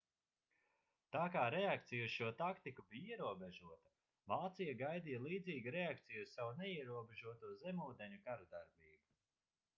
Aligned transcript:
tā 1.15 1.25
kā 1.33 1.43
reakcija 1.55 2.07
uz 2.07 2.13
šo 2.13 2.29
taktiku 2.39 2.85
bija 2.93 3.11
ierobežota 3.19 3.93
vācija 4.33 4.75
gaidīja 4.81 5.21
līdzīgu 5.29 5.75
reakciju 5.77 6.27
uz 6.27 6.35
savu 6.39 6.57
neierobežoto 6.65 7.55
zemūdeņu 7.63 8.21
karadarbību 8.27 9.25